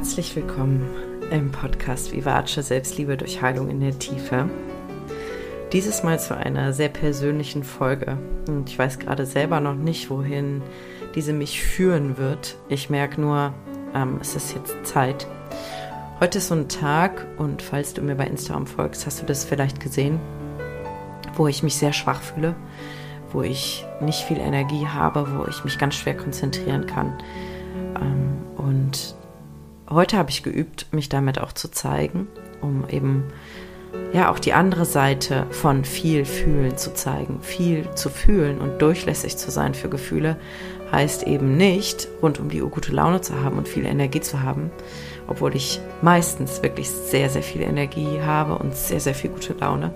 [0.00, 0.88] Herzlich willkommen
[1.30, 4.48] im Podcast Vivace Selbstliebe durch Heilung in der Tiefe.
[5.74, 8.16] Dieses Mal zu einer sehr persönlichen Folge.
[8.48, 10.62] Und ich weiß gerade selber noch nicht, wohin
[11.14, 12.56] diese mich führen wird.
[12.70, 13.52] Ich merke nur,
[13.94, 15.26] ähm, es ist jetzt Zeit.
[16.18, 19.44] Heute ist so ein Tag und falls du mir bei Instagram folgst, hast du das
[19.44, 20.18] vielleicht gesehen,
[21.34, 22.56] wo ich mich sehr schwach fühle,
[23.34, 27.18] wo ich nicht viel Energie habe, wo ich mich ganz schwer konzentrieren kann.
[29.92, 32.28] Heute habe ich geübt, mich damit auch zu zeigen,
[32.60, 33.24] um eben
[34.12, 37.40] ja auch die andere Seite von viel fühlen zu zeigen.
[37.42, 40.36] Viel zu fühlen und durchlässig zu sein für Gefühle
[40.92, 44.42] heißt eben nicht, rund um die Uhr gute Laune zu haben und viel Energie zu
[44.42, 44.70] haben,
[45.26, 49.92] obwohl ich meistens wirklich sehr, sehr viel Energie habe und sehr, sehr viel gute Laune.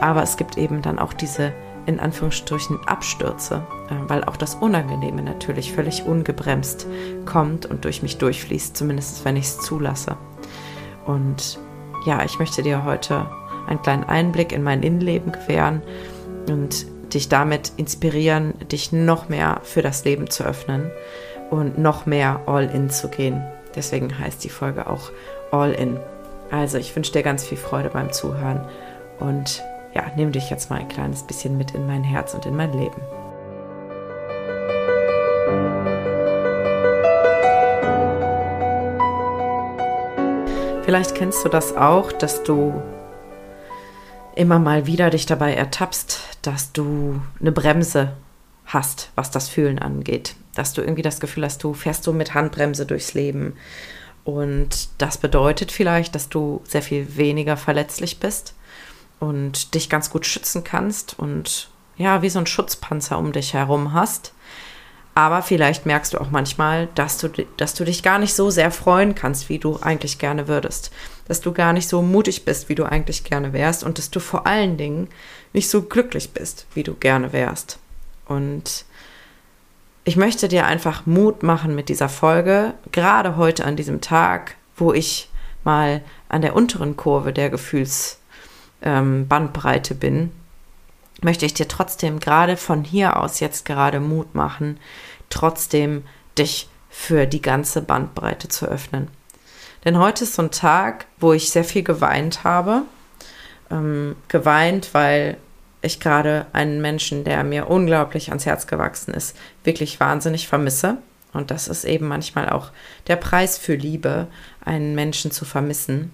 [0.00, 1.52] Aber es gibt eben dann auch diese
[1.88, 6.86] in Anführungsstrichen Abstürze, äh, weil auch das Unangenehme natürlich völlig ungebremst
[7.24, 10.16] kommt und durch mich durchfließt, zumindest wenn ich es zulasse.
[11.06, 11.58] Und
[12.06, 13.26] ja, ich möchte dir heute
[13.66, 15.82] einen kleinen Einblick in mein Innenleben gewähren
[16.48, 20.90] und dich damit inspirieren, dich noch mehr für das Leben zu öffnen
[21.50, 23.42] und noch mehr all in zu gehen.
[23.74, 25.10] Deswegen heißt die Folge auch
[25.50, 25.98] All in.
[26.50, 28.60] Also ich wünsche dir ganz viel Freude beim Zuhören
[29.18, 29.62] und
[29.98, 32.72] ja, nimm dich jetzt mal ein kleines bisschen mit in mein Herz und in mein
[32.72, 33.00] Leben.
[40.84, 42.80] Vielleicht kennst du das auch, dass du
[44.36, 48.12] immer mal wieder dich dabei ertappst, dass du eine Bremse
[48.66, 50.36] hast, was das Fühlen angeht.
[50.54, 53.54] Dass du irgendwie das Gefühl hast, du fährst so mit Handbremse durchs Leben.
[54.24, 58.54] Und das bedeutet vielleicht, dass du sehr viel weniger verletzlich bist
[59.20, 63.92] und dich ganz gut schützen kannst und ja, wie so ein Schutzpanzer um dich herum
[63.92, 64.32] hast.
[65.14, 68.70] Aber vielleicht merkst du auch manchmal, dass du, dass du dich gar nicht so sehr
[68.70, 70.92] freuen kannst, wie du eigentlich gerne würdest.
[71.26, 73.82] Dass du gar nicht so mutig bist, wie du eigentlich gerne wärst.
[73.82, 75.08] Und dass du vor allen Dingen
[75.52, 77.80] nicht so glücklich bist, wie du gerne wärst.
[78.26, 78.84] Und
[80.04, 84.92] ich möchte dir einfach Mut machen mit dieser Folge, gerade heute an diesem Tag, wo
[84.92, 85.28] ich
[85.64, 88.20] mal an der unteren Kurve der Gefühls
[88.82, 90.32] ähm, Bandbreite bin,
[91.22, 94.78] möchte ich dir trotzdem gerade von hier aus jetzt gerade Mut machen,
[95.30, 96.04] trotzdem
[96.38, 99.08] dich für die ganze Bandbreite zu öffnen.
[99.84, 102.82] Denn heute ist so ein Tag, wo ich sehr viel geweint habe.
[103.70, 105.36] Ähm, geweint, weil
[105.82, 110.98] ich gerade einen Menschen, der mir unglaublich ans Herz gewachsen ist, wirklich wahnsinnig vermisse.
[111.32, 112.70] Und das ist eben manchmal auch
[113.06, 114.26] der Preis für Liebe,
[114.64, 116.12] einen Menschen zu vermissen.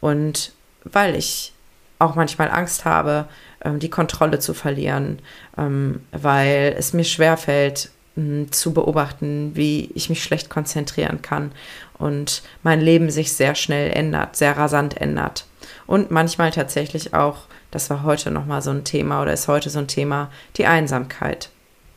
[0.00, 0.52] Und
[0.84, 1.52] weil ich
[2.00, 3.26] auch manchmal Angst habe,
[3.64, 5.20] ähm, die Kontrolle zu verlieren,
[5.56, 11.52] ähm, weil es mir schwerfällt, hm, zu beobachten, wie ich mich schlecht konzentrieren kann
[11.98, 15.46] und mein Leben sich sehr schnell ändert, sehr rasant ändert.
[15.86, 19.78] Und manchmal tatsächlich auch, das war heute nochmal so ein Thema oder ist heute so
[19.78, 21.50] ein Thema, die Einsamkeit.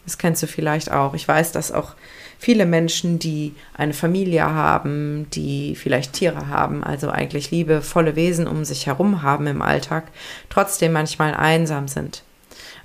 [0.06, 1.14] Das kennst du vielleicht auch.
[1.14, 1.96] Ich weiß, dass auch
[2.38, 8.66] viele Menschen, die eine Familie haben, die vielleicht Tiere haben, also eigentlich liebevolle Wesen um
[8.66, 10.12] sich herum haben im Alltag,
[10.50, 12.24] trotzdem manchmal einsam sind.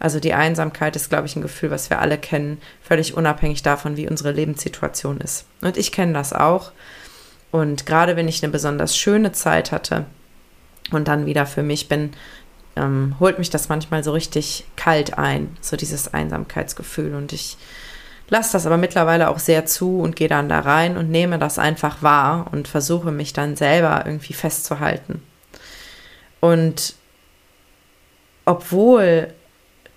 [0.01, 3.97] Also die Einsamkeit ist, glaube ich, ein Gefühl, was wir alle kennen, völlig unabhängig davon,
[3.97, 5.45] wie unsere Lebenssituation ist.
[5.61, 6.71] Und ich kenne das auch.
[7.51, 10.05] Und gerade wenn ich eine besonders schöne Zeit hatte
[10.93, 12.13] und dann wieder für mich bin,
[12.79, 17.15] ähm, holt mich das manchmal so richtig kalt ein, so dieses Einsamkeitsgefühl.
[17.15, 17.57] Und ich
[18.29, 21.59] lasse das aber mittlerweile auch sehr zu und gehe dann da rein und nehme das
[21.59, 25.23] einfach wahr und versuche mich dann selber irgendwie festzuhalten.
[26.41, 26.95] Und
[28.45, 29.35] obwohl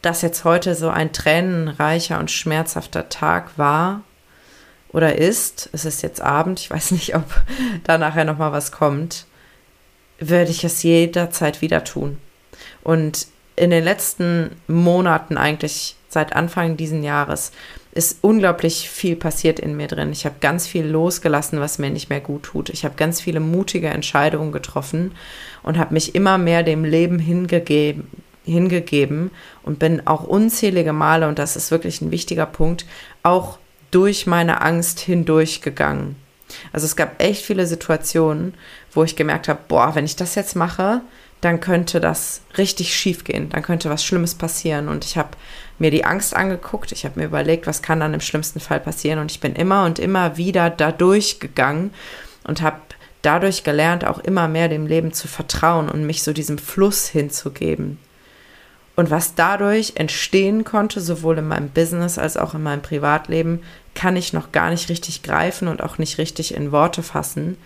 [0.01, 4.01] das jetzt heute so ein tränenreicher und schmerzhafter Tag war
[4.89, 7.25] oder ist, es ist jetzt Abend, ich weiß nicht, ob
[7.83, 9.25] da nachher noch mal was kommt,
[10.19, 12.17] werde ich es jederzeit wieder tun.
[12.83, 17.51] Und in den letzten Monaten eigentlich seit Anfang diesen Jahres
[17.93, 20.11] ist unglaublich viel passiert in mir drin.
[20.11, 22.69] Ich habe ganz viel losgelassen, was mir nicht mehr gut tut.
[22.69, 25.11] Ich habe ganz viele mutige Entscheidungen getroffen
[25.63, 28.07] und habe mich immer mehr dem Leben hingegeben,
[28.45, 29.31] hingegeben
[29.63, 32.85] und bin auch unzählige Male, und das ist wirklich ein wichtiger Punkt,
[33.23, 33.57] auch
[33.91, 36.15] durch meine Angst hindurchgegangen.
[36.73, 38.53] Also es gab echt viele Situationen,
[38.91, 41.01] wo ich gemerkt habe, boah, wenn ich das jetzt mache,
[41.41, 44.87] dann könnte das richtig schief gehen, dann könnte was Schlimmes passieren.
[44.87, 45.31] Und ich habe
[45.79, 49.19] mir die Angst angeguckt, ich habe mir überlegt, was kann dann im schlimmsten Fall passieren.
[49.19, 51.91] Und ich bin immer und immer wieder da durchgegangen
[52.43, 52.77] und habe
[53.23, 57.97] dadurch gelernt, auch immer mehr dem Leben zu vertrauen und mich so diesem Fluss hinzugeben.
[58.95, 64.15] Und was dadurch entstehen konnte, sowohl in meinem Business als auch in meinem Privatleben, kann
[64.15, 67.57] ich noch gar nicht richtig greifen und auch nicht richtig in Worte fassen.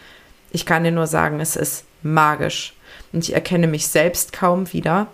[0.52, 2.74] Ich kann dir nur sagen, es ist magisch.
[3.12, 5.08] Und ich erkenne mich selbst kaum wieder.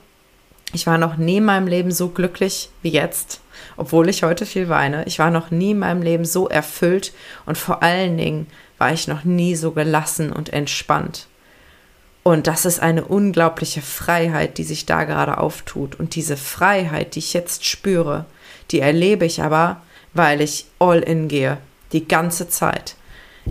[0.73, 3.41] Ich war noch nie in meinem Leben so glücklich wie jetzt,
[3.75, 5.03] obwohl ich heute viel weine.
[5.05, 7.13] Ich war noch nie in meinem Leben so erfüllt
[7.45, 8.47] und vor allen Dingen
[8.77, 11.27] war ich noch nie so gelassen und entspannt.
[12.23, 15.95] Und das ist eine unglaubliche Freiheit, die sich da gerade auftut.
[15.95, 18.25] Und diese Freiheit, die ich jetzt spüre,
[18.69, 19.81] die erlebe ich aber,
[20.13, 21.57] weil ich all in gehe,
[21.93, 22.95] die ganze Zeit.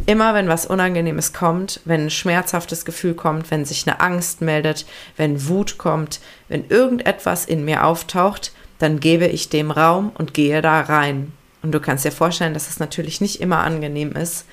[0.07, 4.87] Immer wenn was Unangenehmes kommt, wenn ein schmerzhaftes Gefühl kommt, wenn sich eine Angst meldet,
[5.17, 10.63] wenn Wut kommt, wenn irgendetwas in mir auftaucht, dann gebe ich dem Raum und gehe
[10.63, 11.33] da rein.
[11.63, 14.47] Und du kannst dir vorstellen, dass es natürlich nicht immer angenehm ist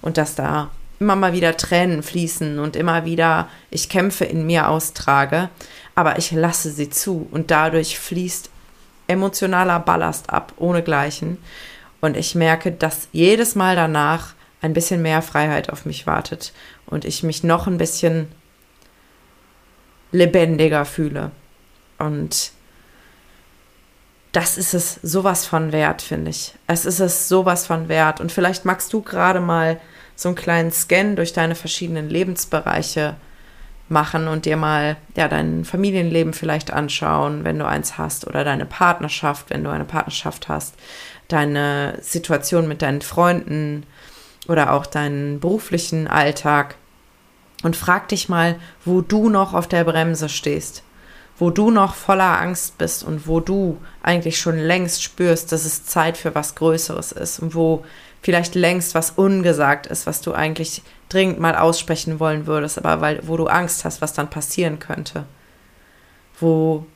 [0.00, 0.70] und dass da
[1.00, 5.50] immer mal wieder Tränen fließen und immer wieder ich Kämpfe in mir austrage,
[5.94, 8.48] aber ich lasse sie zu und dadurch fließt
[9.06, 11.38] emotionaler Ballast ab, ohnegleichen.
[12.00, 16.52] Und ich merke, dass jedes Mal danach ein bisschen mehr Freiheit auf mich wartet
[16.86, 18.28] und ich mich noch ein bisschen
[20.12, 21.32] lebendiger fühle.
[21.98, 22.52] Und
[24.32, 26.54] das ist es sowas von wert, finde ich.
[26.66, 28.20] Es ist es sowas von wert.
[28.20, 29.80] Und vielleicht magst du gerade mal
[30.16, 33.16] so einen kleinen Scan durch deine verschiedenen Lebensbereiche
[33.88, 38.66] machen und dir mal ja dein Familienleben vielleicht anschauen, wenn du eins hast oder deine
[38.66, 40.74] Partnerschaft, wenn du eine Partnerschaft hast,
[41.28, 43.84] deine Situation mit deinen Freunden
[44.48, 46.76] oder auch deinen beruflichen Alltag.
[47.62, 50.82] Und frag dich mal, wo du noch auf der Bremse stehst,
[51.38, 55.84] wo du noch voller Angst bist und wo du eigentlich schon längst spürst, dass es
[55.84, 57.84] Zeit für was Größeres ist und wo
[58.22, 60.82] vielleicht längst was ungesagt ist, was du eigentlich
[61.14, 65.24] dringend mal aussprechen wollen würdest, aber weil, wo du Angst hast, was dann passieren könnte.
[66.40, 66.86] Wo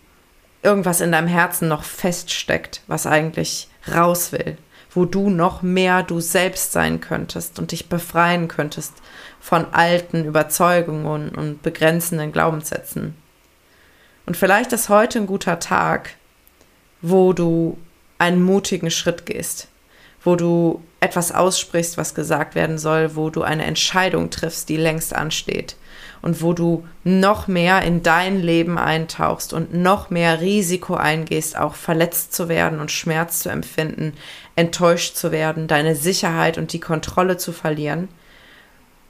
[0.63, 4.59] irgendwas in deinem Herzen noch feststeckt, was eigentlich raus will.
[4.91, 8.95] Wo du noch mehr du selbst sein könntest und dich befreien könntest
[9.41, 13.15] von alten Überzeugungen und begrenzenden Glaubenssätzen.
[14.27, 16.11] Und vielleicht ist heute ein guter Tag,
[17.01, 17.79] wo du
[18.19, 19.69] einen mutigen Schritt gehst,
[20.23, 25.15] wo du etwas aussprichst, was gesagt werden soll, wo du eine Entscheidung triffst, die längst
[25.15, 25.77] ansteht
[26.23, 31.75] und wo du noch mehr in dein Leben eintauchst und noch mehr Risiko eingehst, auch
[31.75, 34.15] verletzt zu werden und Schmerz zu empfinden,
[34.57, 38.09] enttäuscht zu werden, deine Sicherheit und die Kontrolle zu verlieren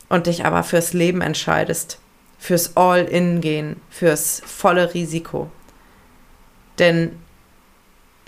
[0.08, 1.98] und dich aber fürs Leben entscheidest,
[2.38, 5.50] fürs All-In-Gehen, fürs volle Risiko.
[6.78, 7.16] Denn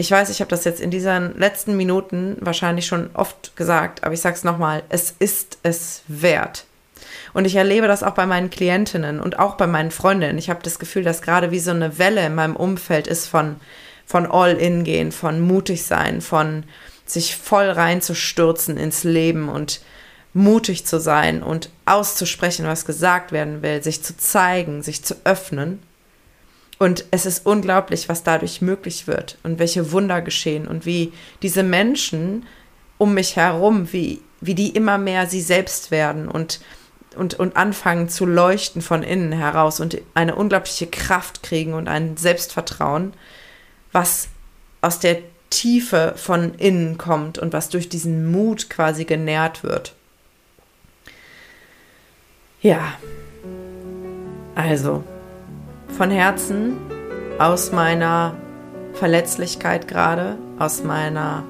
[0.01, 4.15] ich weiß, ich habe das jetzt in diesen letzten Minuten wahrscheinlich schon oft gesagt, aber
[4.15, 6.65] ich sage es nochmal, es ist es wert.
[7.35, 10.39] Und ich erlebe das auch bei meinen Klientinnen und auch bei meinen Freundinnen.
[10.39, 13.57] Ich habe das Gefühl, dass gerade wie so eine Welle in meinem Umfeld ist von,
[14.07, 16.65] von All-In gehen, von mutig sein, von
[17.05, 19.83] sich voll reinzustürzen ins Leben und
[20.33, 25.83] mutig zu sein und auszusprechen, was gesagt werden will, sich zu zeigen, sich zu öffnen.
[26.81, 31.13] Und es ist unglaublich, was dadurch möglich wird und welche Wunder geschehen und wie
[31.43, 32.47] diese Menschen
[32.97, 36.59] um mich herum, wie, wie die immer mehr sie selbst werden und,
[37.17, 42.17] und, und anfangen zu leuchten von innen heraus und eine unglaubliche Kraft kriegen und ein
[42.17, 43.13] Selbstvertrauen,
[43.93, 44.29] was
[44.81, 45.19] aus der
[45.51, 49.95] Tiefe von innen kommt und was durch diesen Mut quasi genährt wird.
[52.63, 52.95] Ja,
[54.55, 55.05] also
[55.97, 56.77] von Herzen
[57.39, 58.35] aus meiner
[58.95, 61.45] Verletzlichkeit gerade, aus meiner,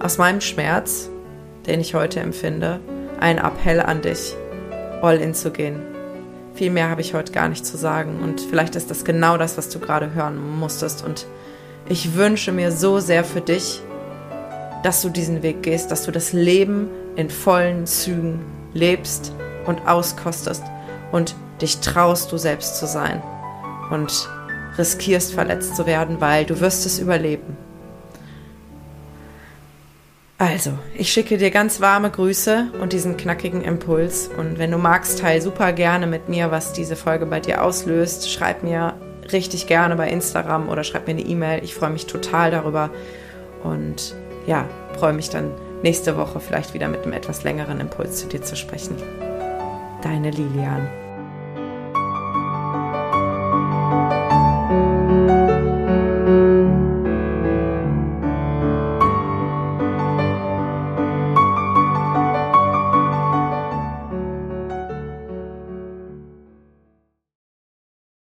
[0.00, 1.08] aus meinem Schmerz,
[1.66, 2.80] den ich heute empfinde,
[3.20, 4.34] ein Appell an dich,
[5.02, 5.80] all in zu gehen.
[6.54, 9.56] Viel mehr habe ich heute gar nicht zu sagen und vielleicht ist das genau das,
[9.56, 11.26] was du gerade hören musstest und
[11.88, 13.82] ich wünsche mir so sehr für dich,
[14.82, 18.40] dass du diesen Weg gehst, dass du das Leben in vollen Zügen
[18.72, 19.32] lebst
[19.66, 20.62] und auskostest
[21.12, 23.22] und dich traust, du selbst zu sein
[23.90, 24.28] und
[24.78, 27.56] riskierst verletzt zu werden, weil du wirst es überleben.
[30.38, 34.30] Also, ich schicke dir ganz warme Grüße und diesen knackigen Impuls.
[34.38, 38.30] Und wenn du magst, teil super gerne mit mir, was diese Folge bei dir auslöst.
[38.30, 38.94] Schreib mir
[39.32, 41.62] richtig gerne bei Instagram oder schreib mir eine E-Mail.
[41.62, 42.88] Ich freue mich total darüber.
[43.62, 44.14] Und
[44.46, 44.64] ja,
[44.98, 45.50] freue mich dann
[45.82, 48.96] nächste Woche vielleicht wieder mit einem etwas längeren Impuls zu dir zu sprechen.
[50.02, 50.88] Deine Lilian.